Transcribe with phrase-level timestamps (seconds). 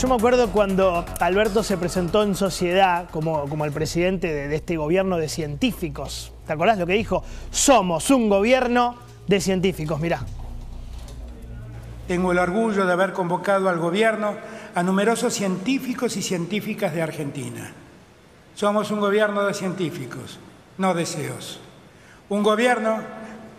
[0.00, 4.56] Yo me acuerdo cuando Alberto se presentó en sociedad como, como el presidente de, de
[4.56, 6.32] este gobierno de científicos.
[6.44, 7.22] ¿Te acordás lo que dijo?
[7.52, 8.96] Somos un gobierno
[9.28, 10.24] de científicos, mirá.
[12.08, 14.34] Tengo el orgullo de haber convocado al gobierno
[14.74, 17.70] a numerosos científicos y científicas de Argentina.
[18.56, 20.40] Somos un gobierno de científicos,
[20.78, 21.60] no deseos.
[22.28, 22.98] Un gobierno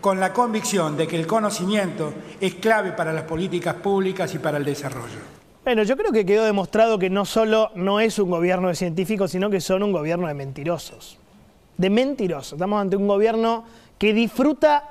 [0.02, 4.58] con la convicción de que el conocimiento es clave para las políticas públicas y para
[4.58, 5.41] el desarrollo.
[5.64, 9.30] Bueno, yo creo que quedó demostrado que no solo no es un gobierno de científicos,
[9.30, 11.20] sino que son un gobierno de mentirosos.
[11.78, 12.54] De mentirosos.
[12.54, 13.64] Estamos ante un gobierno
[14.00, 14.84] que disfruta,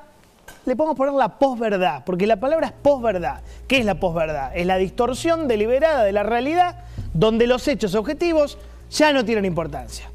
[0.67, 3.41] le podemos poner la posverdad, porque la palabra es posverdad.
[3.67, 4.56] ¿Qué es la posverdad?
[4.56, 8.56] Es la distorsión deliberada de la realidad donde los hechos objetivos
[8.92, 10.09] ya no tienen importancia.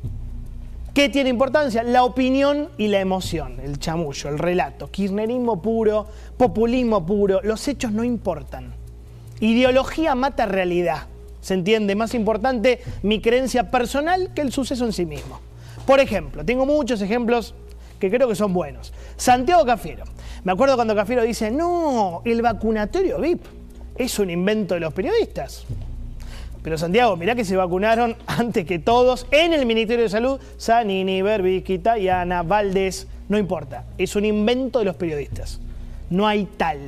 [0.94, 1.84] ¿Qué tiene importancia?
[1.84, 6.08] La opinión y la emoción, el chamullo, el relato, kirchnerismo puro,
[6.38, 8.85] populismo puro, los hechos no importan.
[9.40, 11.08] Ideología mata realidad,
[11.42, 11.96] ¿se entiende?
[11.96, 15.40] Más importante mi creencia personal que el suceso en sí mismo.
[15.86, 17.54] Por ejemplo, tengo muchos ejemplos
[18.00, 18.94] que creo que son buenos.
[19.18, 20.04] Santiago Cafiero.
[20.44, 23.46] Me acuerdo cuando Cafiero dice, no, el vacunatorio VIP
[23.98, 25.66] es un invento de los periodistas.
[26.62, 31.22] Pero Santiago, mirá que se vacunaron antes que todos en el Ministerio de Salud, Sanini,
[31.22, 33.86] Berbisky, Tayana, Valdés, no importa.
[33.98, 35.60] Es un invento de los periodistas.
[36.10, 36.80] No hay tal.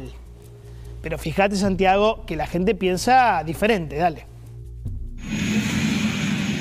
[1.08, 4.26] Pero fíjate, Santiago, que la gente piensa diferente, dale.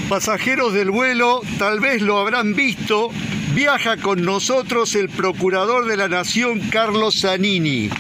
[0.09, 3.11] Pasajeros del vuelo, tal vez lo habrán visto,
[3.57, 7.91] viaja con nosotros el procurador de la Nación, Carlos Zanini.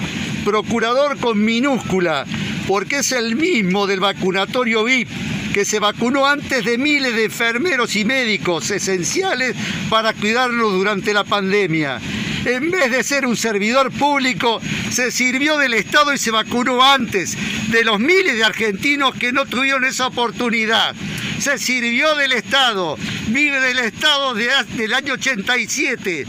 [0.44, 2.24] Procurador con minúscula,
[2.69, 5.08] porque es el mismo del vacunatorio VIP
[5.52, 9.57] que se vacunó antes de miles de enfermeros y médicos esenciales
[9.90, 11.98] para cuidarnos durante la pandemia.
[12.46, 14.61] En vez de ser un servidor público,
[14.92, 17.36] se sirvió del Estado y se vacunó antes
[17.73, 20.95] de los miles de argentinos que no tuvieron esa oportunidad.
[21.40, 22.96] Se sirvió del Estado,
[23.27, 26.24] vive del Estado de, del año 87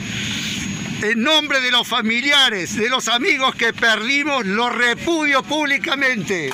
[1.04, 6.50] en nombre de los familiares, de los amigos que perdimos, lo repudio públicamente.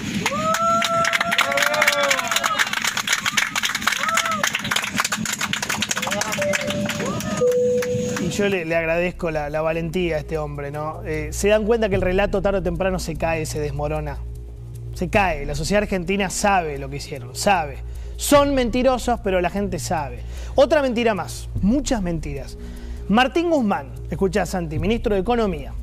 [8.33, 11.03] Yo le, agradezco la, la valentía a este hombre, ¿no?
[11.05, 14.17] Eh, se dan cuenta que el relato tarde o temprano se cae, se desmorona.
[14.95, 15.45] Se cae.
[15.45, 17.77] La sociedad argentina sabe lo que hicieron, sabe.
[18.16, 20.19] Son mentirosos, pero la gente sabe.
[20.55, 22.57] Otra mentira más, muchas mentiras.
[23.09, 25.73] Martín Guzmán, escucha Santi, ministro de Economía.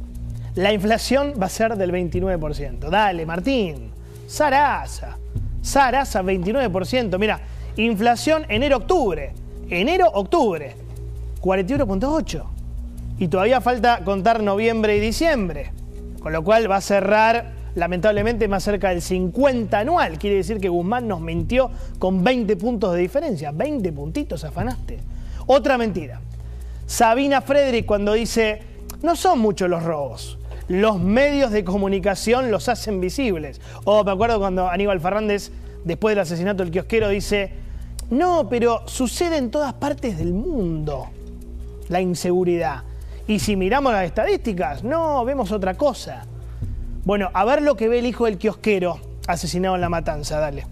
[0.55, 2.89] La inflación va a ser del 29%.
[2.89, 3.93] Dale, Martín.
[4.27, 5.19] Sarasa.
[5.63, 7.19] Sarasa, 29%.
[7.19, 7.41] Mira,
[7.77, 9.33] inflación enero-octubre.
[9.69, 10.75] Enero-octubre.
[11.41, 12.45] 41.8.
[13.19, 15.73] Y todavía falta contar noviembre y diciembre.
[16.21, 20.19] Con lo cual va a cerrar, lamentablemente, más cerca del 50 anual.
[20.19, 23.53] Quiere decir que Guzmán nos mintió con 20 puntos de diferencia.
[23.53, 24.99] 20 puntitos afanaste.
[25.47, 26.21] Otra mentira.
[26.87, 28.63] Sabina Frederick cuando dice,
[29.03, 33.61] no son muchos los robos, los medios de comunicación los hacen visibles.
[33.85, 35.53] O me acuerdo cuando Aníbal Fernández,
[35.85, 37.53] después del asesinato del kiosquero, dice,
[38.11, 41.11] no, pero sucede en todas partes del mundo
[41.91, 42.85] la inseguridad.
[43.27, 46.23] Y si miramos las estadísticas, no, vemos otra cosa.
[47.05, 50.67] Bueno, a ver lo que ve el hijo del kiosquero asesinado en la matanza, dale.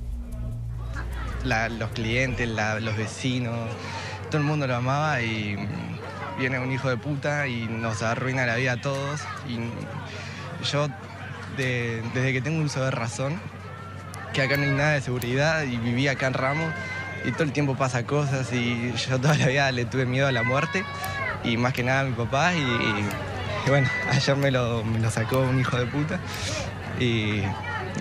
[1.45, 3.55] Los clientes, los vecinos,
[4.31, 5.57] todo el mundo lo amaba y
[6.39, 9.21] viene un hijo de puta y nos arruina la vida a todos.
[9.49, 9.59] Y
[10.67, 10.89] yo,
[11.57, 13.41] de- desde que tengo uso de razón,
[14.33, 16.73] que acá no hay nada de seguridad y viví acá en Ramos
[17.29, 20.33] y todo el tiempo pasa cosas y yo toda la vida le tuve miedo a
[20.33, 20.85] la muerte
[21.45, 22.65] y más que nada a mi papá y,
[23.69, 26.19] bueno, ayer me lo, sacó un hijo de puta
[26.99, 27.43] y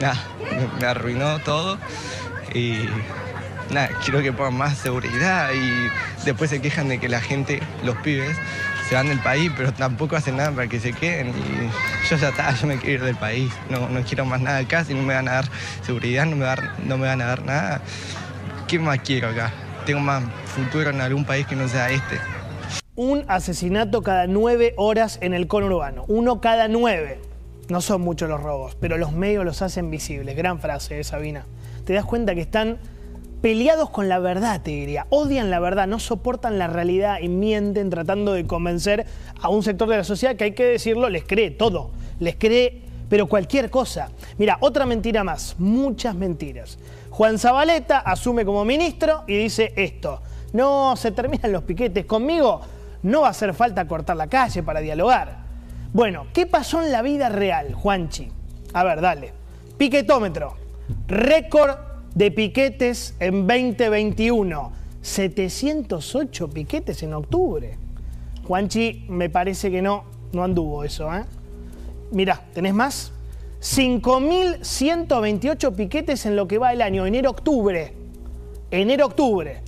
[0.01, 0.17] nada,
[0.51, 1.77] me, me arruinó todo
[2.53, 2.79] y
[3.69, 5.89] nada, quiero que pongan más seguridad y
[6.25, 8.35] después se quejan de que la gente, los pibes,
[8.89, 12.29] se van del país, pero tampoco hacen nada para que se queden y yo ya
[12.29, 15.03] está, yo me quiero ir del país, no, no quiero más nada acá, si no
[15.03, 15.49] me van a dar
[15.85, 17.81] seguridad, no me, dar- no me van a dar nada,
[18.67, 19.53] ¿qué más quiero acá?
[19.85, 22.17] Tengo más futuro en algún país que no sea este.
[22.95, 26.03] Un asesinato cada nueve horas en el conurbano.
[26.09, 27.21] Uno cada nueve.
[27.69, 30.35] No son muchos los robos, pero los medios los hacen visibles.
[30.35, 31.45] Gran frase, eh, Sabina.
[31.85, 32.79] Te das cuenta que están
[33.41, 35.05] peleados con la verdad, te diría.
[35.09, 39.05] Odian la verdad, no soportan la realidad y mienten tratando de convencer
[39.41, 41.91] a un sector de la sociedad que hay que decirlo, les cree todo.
[42.19, 44.09] Les cree, pero cualquier cosa.
[44.37, 46.77] Mira, otra mentira más, muchas mentiras.
[47.17, 50.21] Juan Zabaleta asume como ministro y dice esto.
[50.53, 52.61] No, se terminan los piquetes conmigo,
[53.01, 55.35] no va a hacer falta cortar la calle para dialogar.
[55.93, 58.29] Bueno, ¿qué pasó en la vida real, Juanchi?
[58.71, 59.33] A ver, dale.
[59.79, 60.57] Piquetómetro.
[61.07, 61.77] Récord
[62.13, 64.71] de piquetes en 2021.
[65.01, 67.79] 708 piquetes en octubre.
[68.45, 70.03] Juanchi, me parece que no,
[70.33, 71.25] no anduvo eso, ¿eh?
[72.11, 73.11] Mirá, ¿tenés más?
[73.61, 77.93] 5.128 piquetes en lo que va el año, enero-octubre.
[78.69, 79.61] Enero-octubre.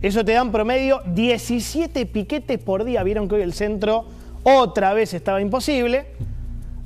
[0.00, 3.02] Eso te da en promedio 17 piquetes por día.
[3.02, 4.06] Vieron que hoy el centro
[4.42, 6.06] otra vez estaba imposible.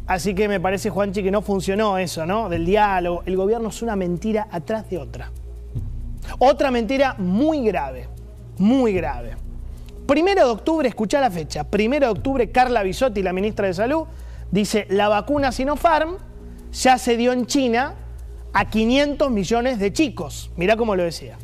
[0.06, 2.48] Así que me parece, Juanchi, que no funcionó eso, ¿no?
[2.48, 3.22] Del diálogo.
[3.26, 5.32] El gobierno es una mentira atrás de otra.
[6.38, 8.08] Otra mentira muy grave,
[8.58, 9.36] muy grave.
[10.06, 11.64] Primero de octubre, escucha la fecha.
[11.64, 14.04] Primero de octubre, Carla Bisotti, la ministra de Salud,
[14.50, 16.16] dice, la vacuna Sinopharm
[16.82, 17.94] ya se dio en China
[18.52, 20.50] a 500 millones de chicos.
[20.56, 21.38] Mirá cómo lo decía.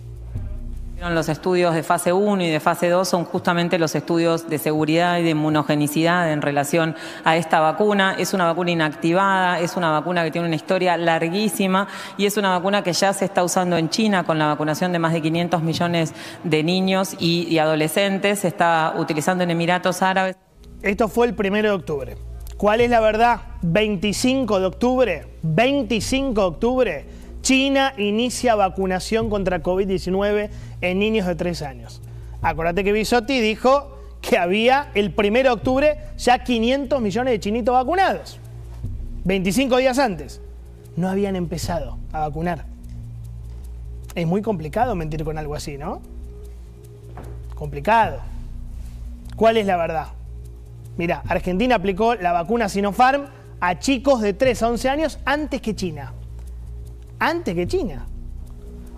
[1.11, 5.19] Los estudios de fase 1 y de fase 2 son justamente los estudios de seguridad
[5.19, 6.95] y de inmunogenicidad en relación
[7.25, 8.15] a esta vacuna.
[8.17, 12.51] Es una vacuna inactivada, es una vacuna que tiene una historia larguísima y es una
[12.51, 15.61] vacuna que ya se está usando en China con la vacunación de más de 500
[15.63, 16.15] millones
[16.45, 18.39] de niños y, y adolescentes.
[18.39, 20.37] Se está utilizando en Emiratos Árabes.
[20.83, 22.32] Esto fue el primero de octubre.
[22.63, 23.41] ¿Cuál es la verdad?
[23.63, 27.05] 25 de octubre, 25 de octubre,
[27.41, 30.49] China inicia vacunación contra COVID-19
[30.81, 32.01] en niños de 3 años.
[32.41, 37.73] Acuérdate que Bisotti dijo que había el 1 de octubre ya 500 millones de chinitos
[37.75, 38.39] vacunados.
[39.25, 40.41] 25 días antes.
[40.95, 42.65] No habían empezado a vacunar.
[44.15, 46.01] Es muy complicado mentir con algo así, ¿no?
[47.57, 48.21] Complicado.
[49.35, 50.22] ¿Cuál es la verdad?
[51.03, 53.25] Mira, Argentina aplicó la vacuna Sinopharm
[53.59, 56.13] a chicos de 3 a 11 años antes que China.
[57.19, 58.07] Antes que China.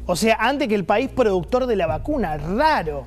[0.05, 2.37] O sea, antes que el país productor de la vacuna.
[2.37, 3.07] Raro.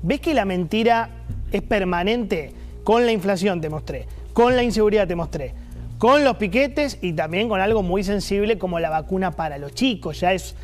[0.00, 1.10] ¿Ves que la mentira
[1.52, 2.54] es permanente?
[2.82, 5.52] Con la inflación te mostré, con la inseguridad te mostré,
[5.98, 10.20] con los piquetes y también con algo muy sensible como la vacuna para los chicos.
[10.20, 10.54] Ya es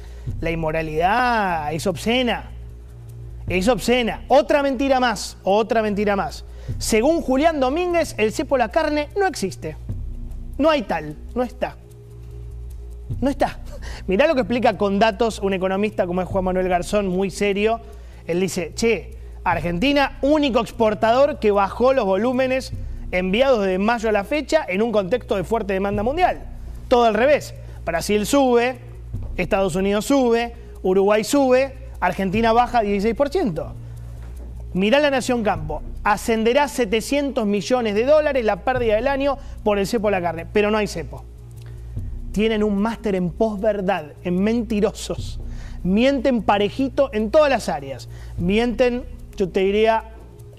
[0.40, 2.52] la inmoralidad, es obscena.
[3.50, 4.22] Es obscena.
[4.28, 6.46] Otra mentira más, otra mentira más.
[6.78, 9.76] Según Julián Domínguez, el cepo la carne no existe.
[10.58, 11.76] No hay tal, no está.
[13.20, 13.58] No está.
[14.06, 17.80] Mirá lo que explica con datos un economista como es Juan Manuel Garzón, muy serio.
[18.26, 22.72] Él dice, che, Argentina, único exportador que bajó los volúmenes
[23.10, 26.42] enviados de mayo a la fecha en un contexto de fuerte demanda mundial.
[26.88, 27.54] Todo al revés.
[27.84, 28.78] Brasil sube,
[29.36, 33.72] Estados Unidos sube, Uruguay sube, Argentina baja 16%.
[34.72, 39.86] Mirá la Nación Campo, ascenderá 700 millones de dólares la pérdida del año por el
[39.86, 41.24] cepo de la carne, pero no hay cepo.
[42.30, 45.40] Tienen un máster en posverdad, en mentirosos.
[45.82, 48.08] Mienten parejito en todas las áreas.
[48.38, 49.04] Mienten,
[49.36, 50.04] yo te diría,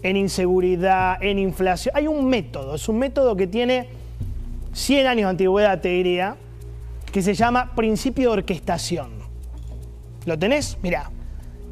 [0.03, 1.95] en inseguridad, en inflación.
[1.95, 3.87] Hay un método, es un método que tiene
[4.73, 6.35] 100 años de antigüedad, te diría,
[7.13, 9.11] que se llama principio de orquestación.
[10.25, 10.77] ¿Lo tenés?
[10.81, 11.09] Mirá,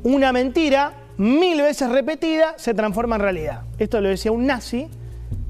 [0.04, 3.64] una mentira mil veces repetida se transforma en realidad.
[3.78, 4.88] Esto lo decía un nazi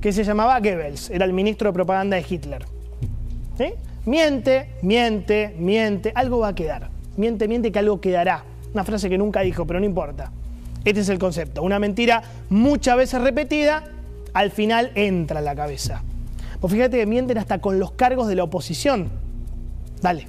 [0.02, 2.66] que se llamaba Goebbels, era el ministro de propaganda de Hitler.
[4.06, 6.90] Miente, miente, miente, algo va a quedar.
[7.18, 8.44] Miente, miente que algo quedará.
[8.74, 10.32] Una frase que nunca dijo, pero no importa.
[10.86, 11.62] Este es el concepto.
[11.62, 13.84] Una mentira muchas veces repetida,
[14.34, 16.02] al final entra en la cabeza.
[16.60, 19.10] Pues fíjate que mienten hasta con los cargos de la oposición.
[20.02, 20.28] Dale.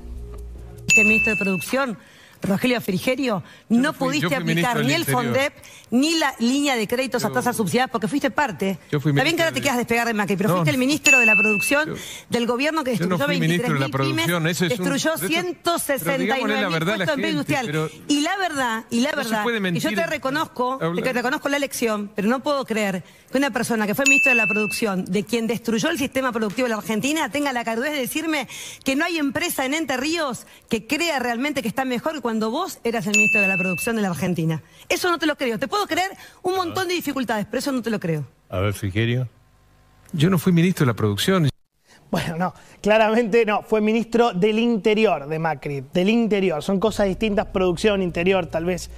[0.86, 1.98] Este ministro de Producción
[2.42, 5.04] Rogelio Frigerio, no fui- pudiste aplicar ni el.
[5.04, 5.52] FONDEP
[5.90, 8.78] ni la línea de créditos a tasas subsidiadas porque fuiste parte.
[8.92, 10.76] Yo fui Está bien que ahora te quieras despegar de Macri, pero No, fuiste el
[10.76, 10.80] no.
[10.86, 11.94] ministro de la producción Yo-
[12.28, 15.26] del gobierno que no destruyó fui 23 ministro de la producción, eso es destruyó eso-
[15.26, 17.66] pero 169 digámosle la verdad puestos de empleo industrial.
[17.66, 19.44] pero Y la verdad, y la no verdad,
[19.74, 23.86] y yo te reconozco, te reconozco la elección, pero no puedo creer que una persona
[23.86, 27.30] que fue ministro de la producción, de quien destruyó el sistema productivo de la Argentina,
[27.30, 28.48] tenga la carudez de decirme
[28.84, 32.52] que no hay empresa en Entre Ríos que crea realmente que está mejor que cuando
[32.52, 34.62] vos eras el ministro de la producción de la Argentina.
[34.88, 35.58] Eso no te lo creo.
[35.58, 36.12] Te puedo creer
[36.44, 38.24] un montón de dificultades, pero eso no te lo creo.
[38.48, 39.26] A ver, Frigerio.
[40.12, 41.48] Yo no fui ministro de la producción.
[42.08, 46.62] Bueno, no, claramente no, fue ministro del Interior de Macri, del Interior.
[46.62, 48.90] Son cosas distintas, producción, interior, tal vez.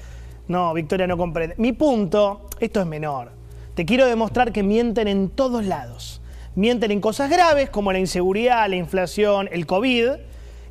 [0.48, 1.54] No, Victoria no comprende.
[1.56, 3.32] Mi punto, esto es menor.
[3.74, 6.20] Te quiero demostrar que mienten en todos lados.
[6.54, 10.18] Mienten en cosas graves como la inseguridad, la inflación, el COVID,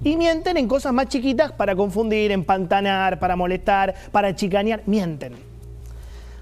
[0.03, 4.81] Y mienten en cosas más chiquitas para confundir, empantanar, para molestar, para chicanear.
[4.88, 5.36] Mienten.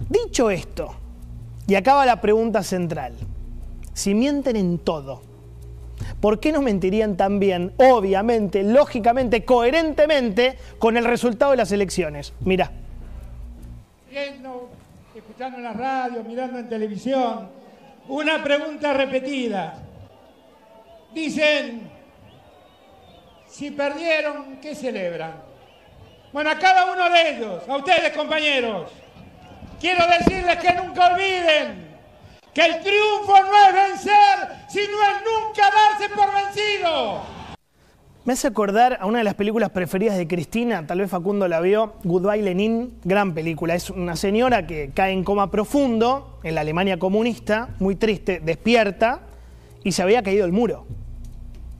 [0.07, 0.95] Dicho esto,
[1.67, 3.13] y acaba la pregunta central.
[3.93, 5.21] Si mienten en todo,
[6.21, 12.33] ¿por qué no mentirían también, obviamente, lógicamente, coherentemente, con el resultado de las elecciones?
[12.39, 12.71] Mira.
[14.09, 14.69] Viendo,
[15.13, 17.49] escuchando en la radio, mirando en televisión,
[18.07, 19.83] una pregunta repetida.
[21.13, 21.99] Dicen,
[23.50, 25.34] si perdieron, ¿qué celebran?
[26.32, 28.91] Bueno, a cada uno de ellos, a ustedes compañeros,
[29.79, 31.89] quiero decirles que nunca olviden
[32.53, 37.22] que el triunfo no es vencer, sino es nunca darse por vencido.
[38.25, 41.62] Me hace acordar a una de las películas preferidas de Cristina, tal vez Facundo la
[41.62, 43.74] vio, Goodbye Lenin, gran película.
[43.74, 49.22] Es una señora que cae en coma profundo en la Alemania comunista, muy triste, despierta
[49.84, 50.86] y se había caído el muro.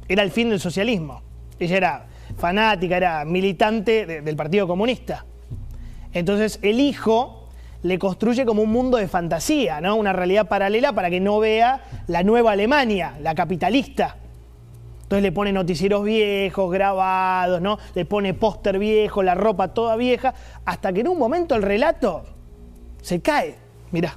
[0.08, 1.29] Era el fin del socialismo.
[1.60, 2.06] Ella era
[2.38, 5.26] fanática, era militante de- del Partido Comunista.
[6.14, 7.50] Entonces el hijo
[7.84, 9.96] le construye como un mundo de fantasía, ¿no?
[9.96, 14.18] Una realidad paralela para que no vea la nueva Alemania, la capitalista.
[15.04, 17.80] Entonces le pone noticieros viejos, grabados, ¿no?
[17.96, 20.34] Le pone póster viejo, la ropa toda vieja,
[20.66, 22.24] hasta que en un momento el relato
[23.02, 23.56] se cae.
[23.92, 24.16] Mirá.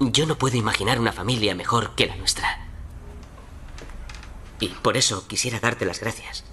[0.00, 2.48] Yo no puedo imaginar una familia mejor que la nuestra.
[4.62, 6.44] Y por eso quisiera darte las gracias.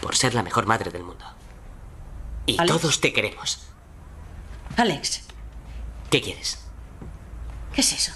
[0.00, 1.24] Por ser la mejor madre del mundo.
[2.46, 2.76] Y Alex.
[2.80, 3.60] todos te queremos.
[4.76, 5.22] Alex,
[6.10, 6.58] ¿Qué quieres?
[7.72, 8.12] ¿qué es eso?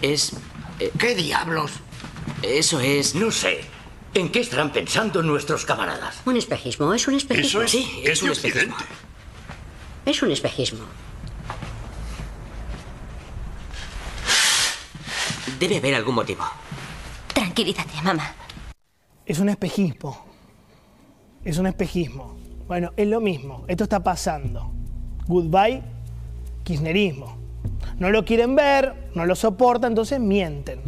[0.00, 0.32] Es...
[0.80, 1.72] eh, ¿Qué diablos?
[2.42, 3.14] eso es...
[3.14, 3.60] No sé.
[4.14, 6.22] ¿En qué estarán pensando nuestros camaradas?
[6.24, 7.60] Un espejismo, es un espejismo.
[7.60, 8.76] Eso es, Sí, es es un espejismo.
[10.06, 10.84] Es un espejismo.
[15.58, 16.44] Debe haber algún motivo.
[17.34, 18.34] Tranquilízate, mamá.
[19.26, 20.24] Es un espejismo.
[21.44, 22.36] Es un espejismo.
[22.66, 23.64] Bueno, es lo mismo.
[23.66, 24.70] Esto está pasando.
[25.26, 25.82] Goodbye,
[26.64, 27.36] kirchnerismo.
[27.98, 30.80] No lo quieren ver, no lo soportan, entonces mienten.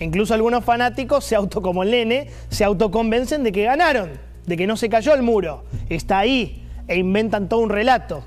[0.00, 4.12] Incluso algunos fanáticos se auto como el nene, se autoconvencen de que ganaron,
[4.44, 8.24] de que no se cayó el muro, está ahí e inventan todo un relato.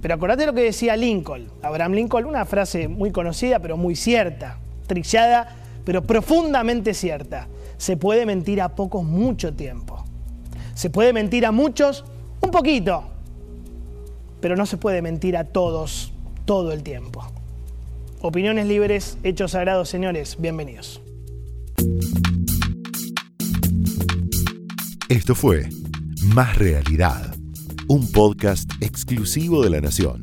[0.00, 4.58] Pero acordate lo que decía Lincoln, Abraham Lincoln, una frase muy conocida pero muy cierta,
[4.86, 7.48] trillada pero profundamente cierta.
[7.76, 10.04] Se puede mentir a pocos mucho tiempo.
[10.74, 12.04] Se puede mentir a muchos
[12.40, 13.04] un poquito,
[14.40, 16.12] pero no se puede mentir a todos
[16.44, 17.26] todo el tiempo.
[18.20, 21.00] Opiniones libres, hechos sagrados, señores, bienvenidos.
[25.08, 25.68] Esto fue
[26.34, 27.34] Más Realidad,
[27.88, 30.22] un podcast exclusivo de La Nación.